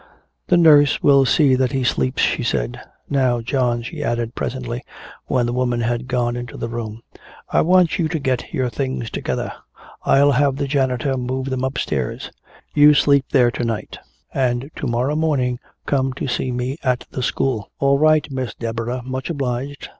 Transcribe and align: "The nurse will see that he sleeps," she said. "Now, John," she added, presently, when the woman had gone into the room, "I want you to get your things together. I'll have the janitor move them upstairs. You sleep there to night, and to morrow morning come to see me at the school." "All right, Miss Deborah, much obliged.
"The 0.47 0.57
nurse 0.57 1.03
will 1.03 1.25
see 1.25 1.53
that 1.53 1.73
he 1.73 1.83
sleeps," 1.83 2.23
she 2.23 2.41
said. 2.41 2.81
"Now, 3.07 3.39
John," 3.39 3.83
she 3.83 4.03
added, 4.03 4.33
presently, 4.33 4.81
when 5.27 5.45
the 5.45 5.53
woman 5.53 5.81
had 5.81 6.07
gone 6.07 6.35
into 6.35 6.57
the 6.57 6.67
room, 6.67 7.03
"I 7.49 7.61
want 7.61 7.99
you 7.99 8.07
to 8.07 8.17
get 8.17 8.51
your 8.51 8.67
things 8.69 9.11
together. 9.11 9.53
I'll 10.01 10.31
have 10.31 10.55
the 10.55 10.67
janitor 10.67 11.15
move 11.17 11.51
them 11.51 11.63
upstairs. 11.63 12.31
You 12.73 12.95
sleep 12.95 13.25
there 13.31 13.51
to 13.51 13.63
night, 13.63 13.99
and 14.33 14.71
to 14.77 14.87
morrow 14.87 15.15
morning 15.15 15.59
come 15.85 16.13
to 16.13 16.27
see 16.27 16.51
me 16.51 16.79
at 16.81 17.05
the 17.11 17.21
school." 17.21 17.69
"All 17.77 17.99
right, 17.99 18.27
Miss 18.31 18.55
Deborah, 18.55 19.03
much 19.05 19.29
obliged. 19.29 19.89